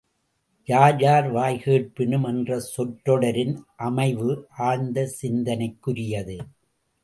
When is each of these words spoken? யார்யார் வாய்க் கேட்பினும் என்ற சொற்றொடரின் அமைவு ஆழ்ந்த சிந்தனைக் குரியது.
யார்யார் 0.65 1.31
வாய்க் 1.31 1.61
கேட்பினும் 1.63 2.23
என்ற 2.23 2.59
சொற்றொடரின் 2.59 3.63
அமைவு 3.77 4.47
ஆழ்ந்த 4.57 5.05
சிந்தனைக் 5.05 5.87
குரியது. 5.87 6.39